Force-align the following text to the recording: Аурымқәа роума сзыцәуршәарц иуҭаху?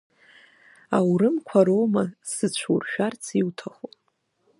Аурымқәа 0.97 1.59
роума 1.67 2.03
сзыцәуршәарц 2.27 3.23
иуҭаху? 3.39 3.89